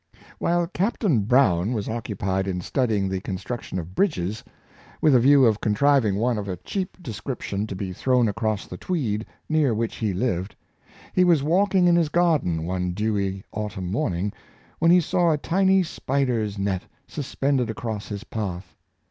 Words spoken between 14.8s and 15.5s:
he saw a